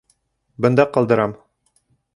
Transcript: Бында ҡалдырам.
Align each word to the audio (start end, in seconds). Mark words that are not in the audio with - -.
Бында 0.67 0.87
ҡалдырам. 0.97 1.39